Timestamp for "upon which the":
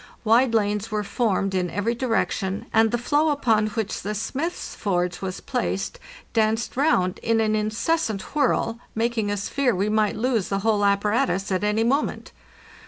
3.29-4.15